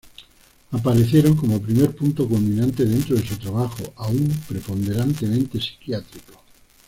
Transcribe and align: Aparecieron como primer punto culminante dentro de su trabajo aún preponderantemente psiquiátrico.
Aparecieron 0.71 1.35
como 1.35 1.61
primer 1.61 1.95
punto 1.95 2.27
culminante 2.27 2.85
dentro 2.85 3.15
de 3.15 3.23
su 3.23 3.37
trabajo 3.37 3.93
aún 3.97 4.29
preponderantemente 4.49 5.59
psiquiátrico. 5.59 6.41